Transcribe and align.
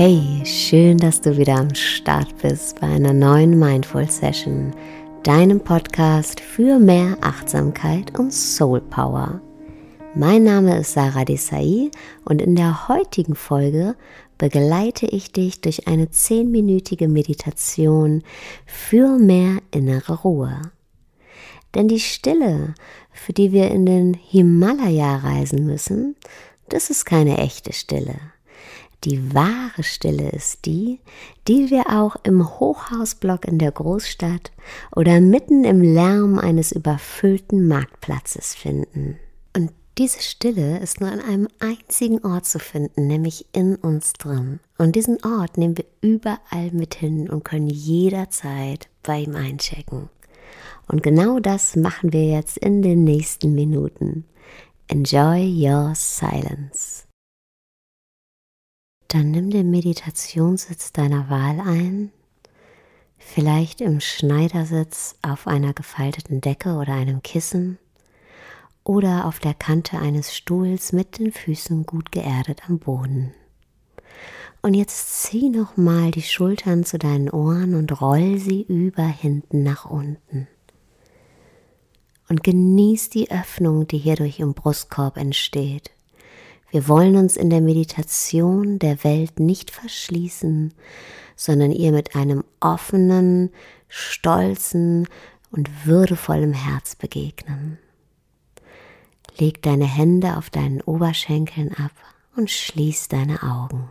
Hey, 0.00 0.44
schön, 0.44 0.96
dass 0.96 1.20
du 1.20 1.36
wieder 1.36 1.56
am 1.56 1.74
Start 1.74 2.32
bist 2.40 2.80
bei 2.80 2.86
einer 2.86 3.12
neuen 3.12 3.58
Mindful 3.58 4.08
Session, 4.08 4.72
deinem 5.24 5.58
Podcast 5.58 6.38
für 6.38 6.78
mehr 6.78 7.18
Achtsamkeit 7.20 8.16
und 8.16 8.32
Soul 8.32 8.80
Power. 8.80 9.40
Mein 10.14 10.44
Name 10.44 10.78
ist 10.78 10.92
Sarah 10.92 11.24
Desai 11.24 11.90
und 12.24 12.40
in 12.40 12.54
der 12.54 12.86
heutigen 12.86 13.34
Folge 13.34 13.96
begleite 14.38 15.06
ich 15.06 15.32
dich 15.32 15.62
durch 15.62 15.88
eine 15.88 16.08
zehnminütige 16.10 17.08
Meditation 17.08 18.22
für 18.66 19.18
mehr 19.18 19.58
innere 19.72 20.20
Ruhe. 20.20 20.70
Denn 21.74 21.88
die 21.88 21.98
Stille, 21.98 22.74
für 23.10 23.32
die 23.32 23.50
wir 23.50 23.72
in 23.72 23.84
den 23.84 24.14
Himalaya 24.14 25.16
reisen 25.16 25.66
müssen, 25.66 26.14
das 26.68 26.88
ist 26.88 27.04
keine 27.04 27.38
echte 27.38 27.72
Stille. 27.72 28.14
Die 29.04 29.32
wahre 29.32 29.84
Stille 29.84 30.30
ist 30.30 30.66
die, 30.66 30.98
die 31.46 31.70
wir 31.70 31.84
auch 31.90 32.16
im 32.24 32.58
Hochhausblock 32.58 33.46
in 33.46 33.58
der 33.58 33.70
Großstadt 33.70 34.50
oder 34.94 35.20
mitten 35.20 35.62
im 35.64 35.82
Lärm 35.82 36.38
eines 36.38 36.72
überfüllten 36.72 37.68
Marktplatzes 37.68 38.56
finden. 38.56 39.18
Und 39.54 39.70
diese 39.98 40.20
Stille 40.20 40.78
ist 40.80 41.00
nur 41.00 41.10
an 41.10 41.20
einem 41.20 41.48
einzigen 41.60 42.24
Ort 42.24 42.46
zu 42.46 42.58
finden, 42.58 43.06
nämlich 43.06 43.46
in 43.52 43.76
uns 43.76 44.14
drin. 44.14 44.58
Und 44.78 44.96
diesen 44.96 45.18
Ort 45.24 45.58
nehmen 45.58 45.76
wir 45.76 45.86
überall 46.00 46.70
mit 46.72 46.96
hin 46.96 47.30
und 47.30 47.44
können 47.44 47.68
jederzeit 47.68 48.88
bei 49.04 49.20
ihm 49.20 49.36
einchecken. 49.36 50.08
Und 50.88 51.02
genau 51.02 51.38
das 51.38 51.76
machen 51.76 52.12
wir 52.12 52.24
jetzt 52.24 52.58
in 52.58 52.82
den 52.82 53.04
nächsten 53.04 53.54
Minuten. 53.54 54.24
Enjoy 54.88 55.68
your 55.68 55.92
silence. 55.94 57.07
Dann 59.08 59.30
nimm 59.30 59.48
den 59.48 59.70
Meditationssitz 59.70 60.92
deiner 60.92 61.30
Wahl 61.30 61.60
ein, 61.60 62.12
vielleicht 63.16 63.80
im 63.80 64.00
Schneidersitz 64.00 65.16
auf 65.22 65.46
einer 65.46 65.72
gefalteten 65.72 66.42
Decke 66.42 66.74
oder 66.74 66.92
einem 66.92 67.22
Kissen 67.22 67.78
oder 68.84 69.24
auf 69.24 69.38
der 69.38 69.54
Kante 69.54 69.98
eines 69.98 70.36
Stuhls 70.36 70.92
mit 70.92 71.18
den 71.18 71.32
Füßen 71.32 71.86
gut 71.86 72.12
geerdet 72.12 72.68
am 72.68 72.78
Boden. 72.78 73.32
Und 74.60 74.74
jetzt 74.74 75.22
zieh 75.22 75.48
noch 75.48 75.78
mal 75.78 76.10
die 76.10 76.22
Schultern 76.22 76.84
zu 76.84 76.98
deinen 76.98 77.30
Ohren 77.30 77.74
und 77.74 78.02
roll 78.02 78.38
sie 78.38 78.62
über 78.62 79.06
hinten 79.06 79.62
nach 79.62 79.86
unten. 79.86 80.48
Und 82.28 82.44
genieß 82.44 83.08
die 83.08 83.30
Öffnung, 83.30 83.86
die 83.86 83.96
hierdurch 83.96 84.40
im 84.40 84.52
Brustkorb 84.52 85.16
entsteht. 85.16 85.92
Wir 86.70 86.86
wollen 86.86 87.16
uns 87.16 87.36
in 87.36 87.48
der 87.50 87.60
Meditation 87.60 88.78
der 88.78 89.02
Welt 89.02 89.40
nicht 89.40 89.70
verschließen, 89.70 90.74
sondern 91.34 91.72
ihr 91.72 91.92
mit 91.92 92.14
einem 92.14 92.44
offenen, 92.60 93.50
stolzen 93.88 95.08
und 95.50 95.86
würdevollen 95.86 96.52
Herz 96.52 96.94
begegnen. 96.94 97.78
Leg 99.38 99.62
deine 99.62 99.86
Hände 99.86 100.36
auf 100.36 100.50
deinen 100.50 100.80
Oberschenkeln 100.82 101.72
ab 101.72 101.92
und 102.36 102.50
schließ 102.50 103.08
deine 103.08 103.42
Augen. 103.42 103.88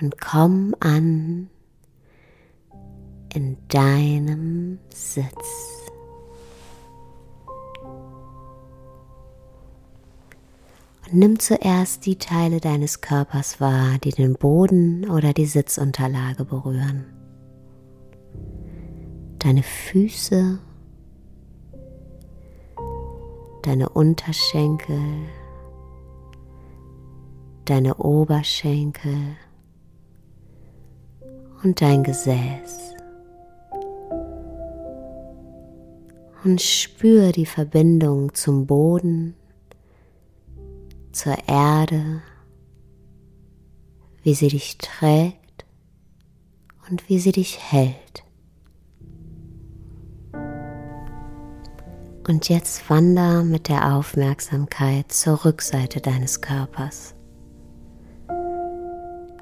Und 0.00 0.20
komm 0.20 0.74
an 0.80 1.48
in 3.32 3.56
deinem 3.68 4.78
Sitz. 4.90 5.81
Nimm 11.14 11.38
zuerst 11.38 12.06
die 12.06 12.16
Teile 12.16 12.58
deines 12.58 13.02
Körpers 13.02 13.60
wahr, 13.60 13.98
die 14.02 14.12
den 14.12 14.32
Boden 14.32 15.10
oder 15.10 15.34
die 15.34 15.44
Sitzunterlage 15.44 16.46
berühren. 16.46 17.04
Deine 19.38 19.62
Füße, 19.62 20.58
deine 23.60 23.90
Unterschenkel, 23.90 25.02
deine 27.66 27.96
Oberschenkel 27.96 29.36
und 31.62 31.82
dein 31.82 32.04
Gesäß. 32.04 32.94
Und 36.42 36.62
spür 36.62 37.32
die 37.32 37.46
Verbindung 37.46 38.32
zum 38.32 38.66
Boden 38.66 39.34
zur 41.12 41.36
Erde, 41.46 42.22
wie 44.22 44.34
sie 44.34 44.48
dich 44.48 44.78
trägt 44.78 45.64
und 46.90 47.08
wie 47.08 47.18
sie 47.18 47.32
dich 47.32 47.58
hält. 47.60 48.24
Und 52.28 52.48
jetzt 52.48 52.88
wander 52.88 53.42
mit 53.42 53.68
der 53.68 53.94
Aufmerksamkeit 53.94 55.10
zur 55.10 55.44
Rückseite 55.44 56.00
deines 56.00 56.40
Körpers. 56.40 57.14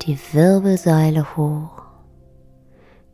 Die 0.06 0.18
Wirbelsäule 0.32 1.36
hoch, 1.36 1.82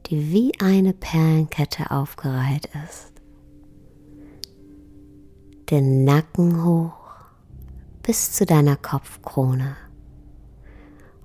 die 0.06 0.30
wie 0.32 0.52
eine 0.60 0.92
Perlenkette 0.92 1.90
aufgereiht 1.90 2.70
ist. 2.86 3.12
Den 5.68 6.04
Nacken 6.04 6.64
hoch 6.64 7.05
bis 8.06 8.30
zu 8.30 8.46
deiner 8.46 8.76
Kopfkrone 8.76 9.76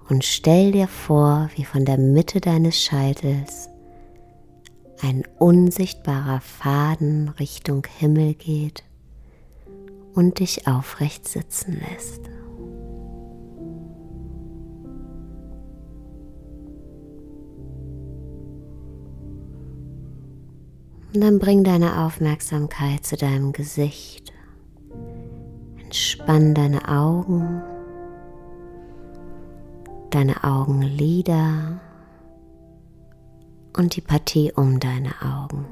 und 0.10 0.26
stell 0.26 0.72
dir 0.72 0.88
vor, 0.88 1.48
wie 1.56 1.64
von 1.64 1.86
der 1.86 2.00
Mitte 2.00 2.42
deines 2.42 2.82
Scheitels 2.82 3.70
ein 5.04 5.24
unsichtbarer 5.38 6.42
Faden 6.42 7.30
Richtung 7.30 7.86
Himmel 8.00 8.34
geht 8.34 8.84
und 10.16 10.40
dich 10.40 10.68
aufrecht 10.68 11.28
sitzen 11.28 11.80
lässt. 11.80 12.22
Und 21.14 21.22
dann 21.22 21.38
bring 21.38 21.64
deine 21.64 22.06
Aufmerksamkeit 22.06 23.06
zu 23.06 23.18
deinem 23.18 23.52
Gesicht 23.52 24.34
Entspann 25.92 26.56
deine 26.56 26.88
Augen, 26.88 27.62
deine 30.10 30.42
Augenlider 30.42 31.82
und 33.76 33.98
die 33.98 34.00
Partie 34.00 34.54
um 34.56 34.80
deine 34.80 35.10
Augen. 35.22 35.66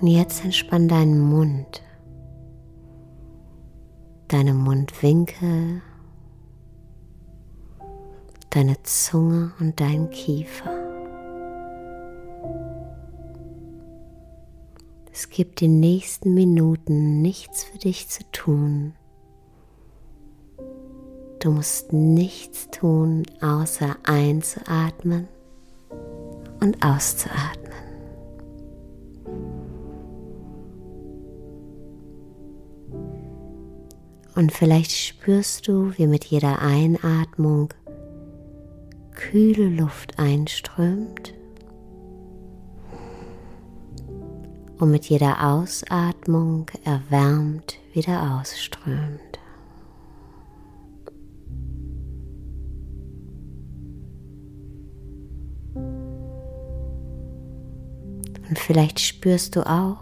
Und 0.00 0.06
jetzt 0.06 0.42
entspann 0.42 0.88
deinen 0.88 1.20
Mund, 1.20 1.82
deine 4.28 4.54
Mundwinkel, 4.54 5.82
deine 8.48 8.82
Zunge 8.84 9.52
und 9.60 9.78
deinen 9.78 10.08
Kiefer. 10.08 10.77
Es 15.20 15.30
gibt 15.30 15.58
die 15.58 15.66
nächsten 15.66 16.32
Minuten 16.32 17.22
nichts 17.22 17.64
für 17.64 17.76
dich 17.76 18.08
zu 18.08 18.22
tun. 18.30 18.94
Du 21.40 21.50
musst 21.50 21.92
nichts 21.92 22.70
tun, 22.70 23.24
außer 23.40 23.96
einzuatmen 24.04 25.26
und 26.60 26.84
auszuatmen. 26.84 27.72
Und 34.36 34.52
vielleicht 34.52 34.92
spürst 34.92 35.66
du, 35.66 35.92
wie 35.96 36.06
mit 36.06 36.26
jeder 36.26 36.60
Einatmung 36.60 37.74
kühle 39.16 39.68
Luft 39.68 40.16
einströmt 40.20 41.34
und 44.78 44.90
mit 44.90 45.06
jeder 45.06 45.44
Ausatmung 45.44 46.70
erwärmt 46.84 47.78
wieder 47.92 48.38
ausströmt. 48.38 49.20
Und 58.48 58.58
vielleicht 58.58 59.00
spürst 59.00 59.56
du 59.56 59.68
auch, 59.68 59.98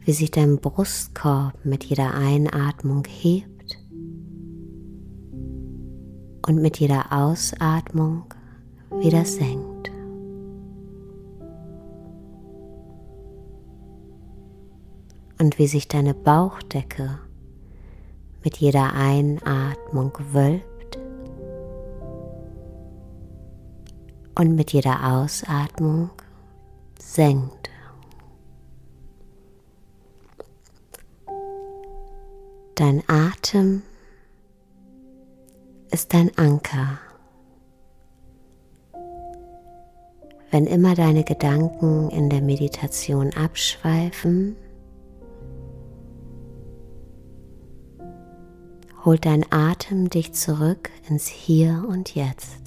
wie 0.00 0.12
sich 0.12 0.30
dein 0.30 0.58
Brustkorb 0.58 1.64
mit 1.64 1.84
jeder 1.84 2.14
Einatmung 2.14 3.04
hebt 3.06 3.78
und 6.46 6.60
mit 6.60 6.80
jeder 6.80 7.12
Ausatmung 7.12 8.24
wieder 9.00 9.24
senkt. 9.24 9.67
Und 15.38 15.58
wie 15.58 15.66
sich 15.66 15.88
deine 15.88 16.14
Bauchdecke 16.14 17.18
mit 18.44 18.56
jeder 18.58 18.92
Einatmung 18.94 20.12
wölbt 20.32 20.98
und 24.36 24.54
mit 24.54 24.72
jeder 24.72 25.12
Ausatmung 25.12 26.10
senkt. 26.98 27.70
Dein 32.74 33.02
Atem 33.08 33.82
ist 35.90 36.14
dein 36.14 36.30
Anker. 36.38 36.98
Wenn 40.50 40.66
immer 40.66 40.94
deine 40.94 41.24
Gedanken 41.24 42.08
in 42.10 42.30
der 42.30 42.40
Meditation 42.40 43.32
abschweifen, 43.34 44.56
holt 49.04 49.24
dein 49.24 49.44
Atem 49.50 50.10
dich 50.10 50.32
zurück 50.32 50.90
ins 51.08 51.26
Hier 51.26 51.84
und 51.88 52.14
Jetzt. 52.14 52.60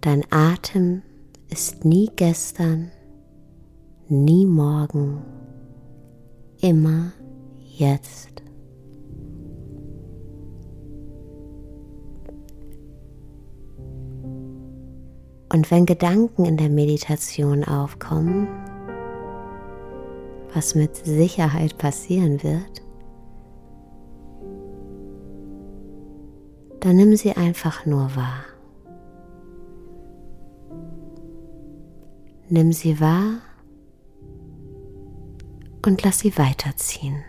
Dein 0.00 0.24
Atem 0.30 1.02
ist 1.48 1.84
nie 1.84 2.10
gestern, 2.14 2.90
nie 4.08 4.44
morgen, 4.44 5.22
immer 6.60 7.12
jetzt. 7.58 8.42
Und 15.50 15.70
wenn 15.70 15.86
Gedanken 15.86 16.44
in 16.44 16.56
der 16.56 16.68
Meditation 16.68 17.64
aufkommen, 17.64 18.48
was 20.54 20.74
mit 20.74 20.96
Sicherheit 20.96 21.78
passieren 21.78 22.42
wird, 22.42 22.82
dann 26.80 26.96
nimm 26.96 27.16
sie 27.16 27.32
einfach 27.32 27.86
nur 27.86 28.14
wahr. 28.14 28.44
Nimm 32.48 32.72
sie 32.72 33.00
wahr 33.00 33.40
und 35.84 36.02
lass 36.02 36.20
sie 36.20 36.36
weiterziehen. 36.38 37.24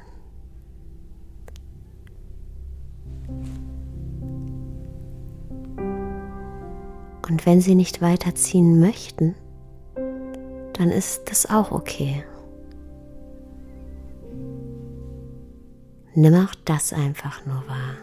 Und 7.28 7.46
wenn 7.46 7.60
sie 7.60 7.76
nicht 7.76 8.02
weiterziehen 8.02 8.80
möchten, 8.80 9.36
dann 10.74 10.92
ist 10.92 11.24
das 11.32 11.50
auch 11.50 11.72
okay. 11.72 12.24
Nimm 16.18 16.34
auch 16.34 16.56
das 16.64 16.94
einfach 16.94 17.46
nur 17.46 17.62
wahr. 17.68 17.98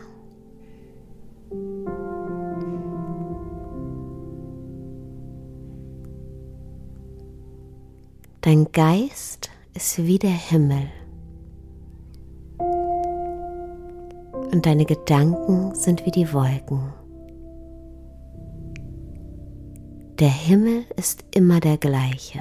Dein 8.43 8.70
Geist 8.73 9.50
ist 9.73 10.05
wie 10.05 10.19
der 10.19 10.31
Himmel. 10.31 10.91
Und 14.53 14.67
deine 14.67 14.85
Gedanken 14.85 15.75
sind 15.75 16.05
wie 16.05 16.11
die 16.11 16.31
Wolken. 16.35 16.93
Der 20.19 20.29
Himmel 20.29 20.85
ist 20.97 21.25
immer 21.35 21.61
der 21.61 21.79
gleiche. 21.79 22.41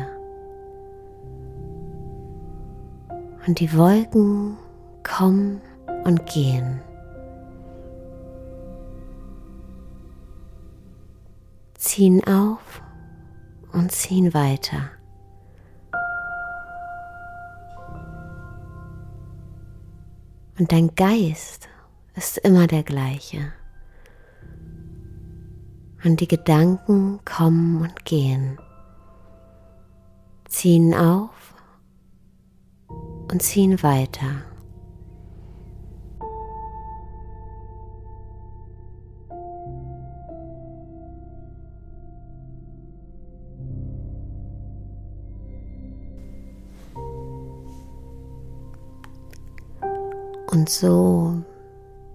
Und 3.48 3.62
die 3.62 3.76
Wolken 3.78 4.58
kommen 5.04 5.62
und 6.04 6.26
gehen. 6.26 6.82
Ziehen 11.76 12.24
auf 12.28 12.82
und 13.74 13.92
ziehen 13.92 14.34
weiter. 14.34 14.92
Und 20.60 20.72
dein 20.72 20.94
Geist 20.94 21.70
ist 22.16 22.38
immer 22.38 22.68
der 22.68 22.84
gleiche 22.84 23.52
und 26.04 26.20
die 26.20 26.28
Gedanken 26.28 27.20
kommen 27.26 27.82
und 27.82 28.06
gehen, 28.06 28.60
ziehen 30.48 30.94
auf 30.94 31.56
und 33.32 33.42
ziehen 33.42 33.82
weiter. 33.84 34.44
Und 50.62 50.70
so 50.70 51.42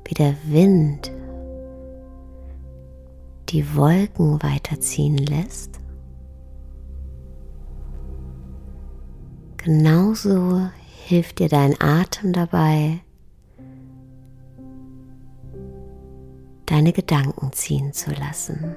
wie 0.05 0.15
der 0.15 0.37
Wind 0.45 1.11
die 3.49 3.75
Wolken 3.75 4.41
weiterziehen 4.41 5.19
lässt, 5.19 5.81
genauso 9.57 10.71
hilft 11.07 11.41
dir 11.41 11.49
dein 11.49 11.75
Atem 11.81 12.33
dabei, 12.33 13.01
deine 16.67 16.93
Gedanken 16.93 17.51
ziehen 17.51 17.93
zu 17.93 18.13
lassen. 18.13 18.77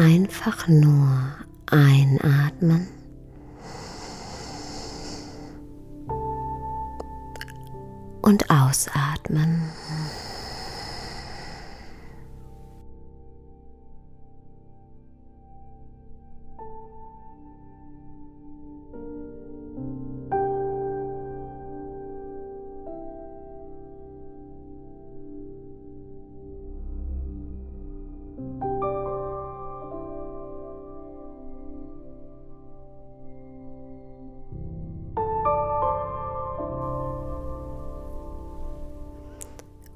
Einfach 0.00 0.66
nur 0.66 1.34
einatmen. 1.66 2.88
Und 8.22 8.48
ausatmen. 8.50 9.70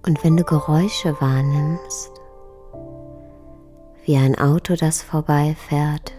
Und 0.07 0.23
wenn 0.23 0.37
du 0.37 0.45
Geräusche 0.45 1.19
wahrnimmst, 1.21 2.11
wie 4.05 4.17
ein 4.17 4.39
Auto, 4.39 4.77
das 4.77 5.03
vorbeifährt, 5.03 6.13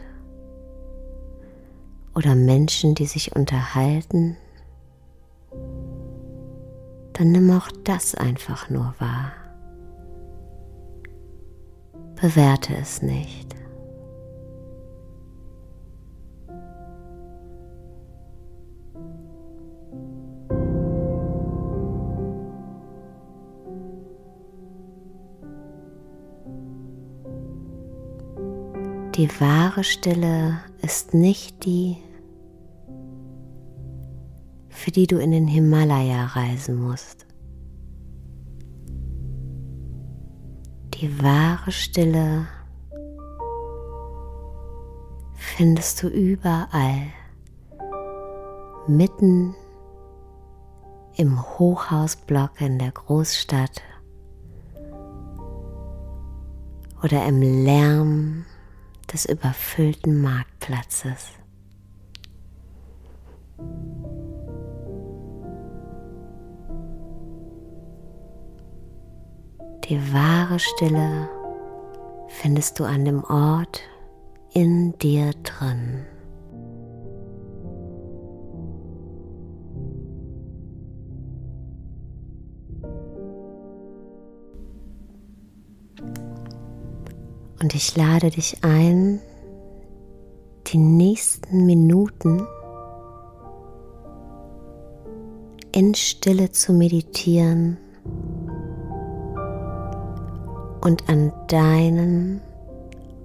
oder 2.15 2.33
Menschen, 2.33 2.95
die 2.95 3.05
sich 3.05 3.35
unterhalten, 3.35 4.37
dann 7.13 7.31
nimm 7.31 7.51
auch 7.51 7.67
das 7.83 8.15
einfach 8.15 8.69
nur 8.69 8.95
wahr. 8.99 9.33
Bewerte 12.19 12.75
es 12.75 13.01
nicht. 13.01 13.54
Die 29.15 29.29
wahre 29.39 29.85
Stille 29.85 30.59
ist 30.81 31.13
nicht 31.13 31.63
die, 31.63 31.95
für 34.67 34.91
die 34.91 35.07
du 35.07 35.19
in 35.19 35.31
den 35.31 35.47
Himalaya 35.47 36.25
reisen 36.25 36.81
musst. 36.81 37.25
Die 40.95 41.23
wahre 41.23 41.71
Stille 41.71 42.45
findest 45.35 46.03
du 46.03 46.09
überall, 46.09 47.03
mitten 48.85 49.55
im 51.15 51.41
Hochhausblock 51.41 52.59
in 52.59 52.79
der 52.79 52.91
Großstadt 52.91 53.81
oder 57.01 57.25
im 57.25 57.41
Lärm 57.41 58.45
des 59.11 59.25
überfüllten 59.25 60.21
Marktplatzes. 60.21 61.33
Die 69.89 70.13
wahre 70.13 70.59
Stille 70.59 71.29
findest 72.27 72.79
du 72.79 72.85
an 72.85 73.05
dem 73.05 73.23
Ort 73.23 73.81
in 74.53 74.97
dir 74.97 75.31
drin. 75.43 76.05
Und 87.65 87.73
ich 87.73 87.97
lade 87.97 88.29
dich 88.29 88.63
ein, 88.63 89.19
die 90.67 90.77
nächsten 90.77 91.65
Minuten 91.65 92.45
in 95.71 95.95
Stille 95.95 96.51
zu 96.51 96.73
meditieren 96.73 97.77
und 100.81 101.09
an 101.09 101.33
deinen 101.47 102.41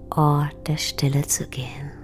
Ort 0.08 0.56
der 0.68 0.78
Stille 0.78 1.26
zu 1.26 1.46
gehen. 1.46 1.99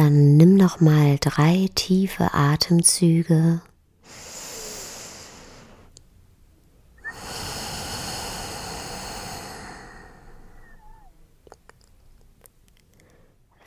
Dann 0.00 0.38
nimm 0.38 0.56
noch 0.56 0.80
mal 0.80 1.18
drei 1.20 1.68
tiefe 1.74 2.32
Atemzüge. 2.32 3.60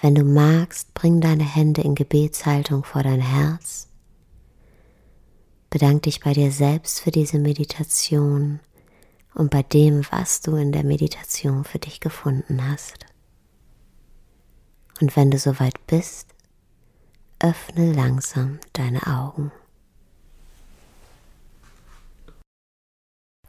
Wenn 0.02 0.16
du 0.16 0.24
magst, 0.24 0.96
bring 0.96 1.22
deine 1.22 1.44
Hände 1.44 1.84
in 1.84 1.94
Gebetshaltung 1.94 2.84
vor 2.84 3.04
dein 3.04 3.22
Herz. 3.22 3.90
Bedank 5.70 6.02
dich 6.02 6.20
bei 6.20 6.34
dir 6.34 6.50
selbst 6.52 7.02
für 7.02 7.12
diese 7.12 7.38
Meditation 7.38 8.60
und 9.36 9.52
bei 9.52 9.62
dem, 9.62 10.04
was 10.10 10.42
du 10.42 10.56
in 10.56 10.72
der 10.72 10.84
Meditation 10.84 11.64
für 11.64 11.78
dich 11.78 12.00
gefunden 12.00 12.68
hast. 12.68 13.13
Und 15.04 15.18
wenn 15.18 15.32
du 15.32 15.38
soweit 15.38 15.86
bist, 15.86 16.30
öffne 17.42 17.92
langsam 17.92 18.60
deine 18.72 19.06
Augen. 19.06 19.52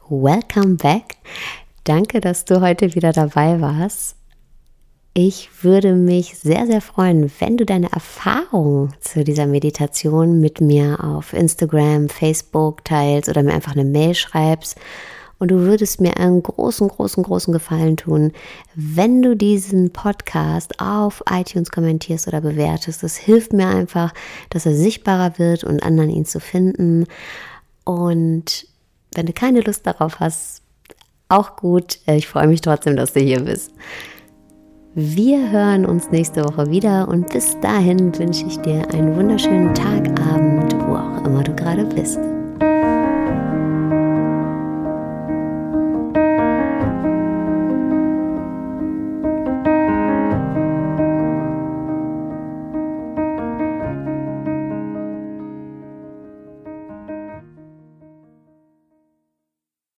Welcome 0.09 0.75
back. 0.75 1.15
Danke, 1.85 2.19
dass 2.19 2.43
du 2.43 2.59
heute 2.59 2.93
wieder 2.93 3.13
dabei 3.13 3.61
warst. 3.61 4.17
Ich 5.13 5.63
würde 5.63 5.93
mich 5.93 6.37
sehr, 6.37 6.67
sehr 6.67 6.81
freuen, 6.81 7.31
wenn 7.39 7.55
du 7.55 7.65
deine 7.65 7.89
Erfahrungen 7.93 8.93
zu 8.99 9.23
dieser 9.23 9.45
Meditation 9.47 10.41
mit 10.41 10.59
mir 10.59 11.01
auf 11.01 11.31
Instagram, 11.31 12.09
Facebook 12.09 12.83
teilst 12.83 13.29
oder 13.29 13.43
mir 13.43 13.53
einfach 13.53 13.77
eine 13.77 13.85
Mail 13.85 14.13
schreibst 14.13 14.77
und 15.39 15.51
du 15.51 15.59
würdest 15.61 16.01
mir 16.01 16.17
einen 16.17 16.41
großen, 16.41 16.87
großen, 16.87 17.23
großen 17.23 17.53
Gefallen 17.53 17.97
tun, 17.97 18.31
wenn 18.75 19.21
du 19.21 19.35
diesen 19.35 19.91
Podcast 19.91 20.79
auf 20.79 21.23
iTunes 21.29 21.71
kommentierst 21.71 22.27
oder 22.27 22.41
bewertest. 22.41 23.03
Das 23.03 23.17
hilft 23.17 23.53
mir 23.53 23.67
einfach, 23.67 24.13
dass 24.49 24.65
er 24.65 24.75
sichtbarer 24.75 25.37
wird 25.37 25.63
und 25.63 25.83
anderen 25.83 26.09
ihn 26.09 26.25
zu 26.25 26.39
finden. 26.39 27.05
Und 27.83 28.67
wenn 29.13 29.25
du 29.25 29.33
keine 29.33 29.61
Lust 29.61 29.85
darauf 29.85 30.19
hast, 30.19 30.61
auch 31.27 31.55
gut. 31.55 31.99
Ich 32.05 32.27
freue 32.27 32.47
mich 32.47 32.61
trotzdem, 32.61 32.95
dass 32.95 33.13
du 33.13 33.19
hier 33.19 33.41
bist. 33.41 33.71
Wir 34.93 35.51
hören 35.51 35.85
uns 35.85 36.09
nächste 36.11 36.45
Woche 36.45 36.69
wieder 36.69 37.09
und 37.09 37.27
bis 37.29 37.59
dahin 37.59 38.17
wünsche 38.17 38.45
ich 38.45 38.57
dir 38.59 38.89
einen 38.93 39.15
wunderschönen 39.15 39.73
Tag, 39.73 40.07
Abend, 40.21 40.73
wo 40.87 40.95
auch 40.95 41.25
immer 41.25 41.43
du 41.43 41.53
gerade 41.53 41.83
bist. 41.83 42.34